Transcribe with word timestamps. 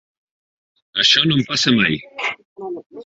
Això 1.03 1.23
no 1.27 1.37
em 1.41 1.45
passa 1.51 1.75
mai. 1.77 2.01